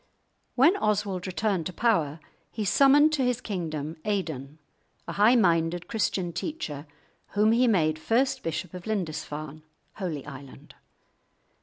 [0.55, 2.19] When Oswald returned to power
[2.51, 4.57] he summoned to his kingdom Aidan,
[5.07, 6.87] a high minded Christian teacher,
[7.33, 9.61] whom he made first bishop of Lindisfarne
[9.97, 10.73] (Holy Island).